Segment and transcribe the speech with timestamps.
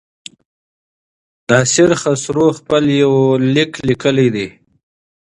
[1.49, 4.47] ناصر خسرو خپل يونليک ليکلی دی.